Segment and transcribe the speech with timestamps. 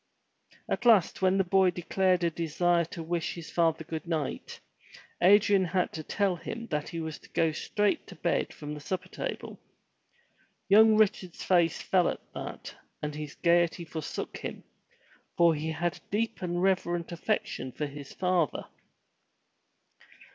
[0.67, 4.59] At last when the boy declared a desire to wish his father good night,
[5.21, 8.79] Adrian had to tell him that he was to go straight to bed from the
[8.79, 9.59] supper table.
[10.67, 14.63] Young Richard's face fell at that and his gaiety forsook him,
[15.37, 18.63] for he had a deep and reverent affection for his father.